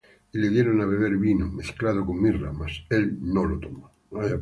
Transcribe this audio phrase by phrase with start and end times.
[0.33, 3.85] Y le dieron á beber vino mezclado con mirra; mas él no lo tomó.